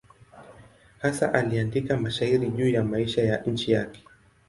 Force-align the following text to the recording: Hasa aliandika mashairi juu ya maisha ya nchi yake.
Hasa 0.99 1.33
aliandika 1.33 1.97
mashairi 1.97 2.47
juu 2.49 2.69
ya 2.69 2.83
maisha 2.83 3.23
ya 3.23 3.37
nchi 3.43 3.71
yake. 3.71 4.03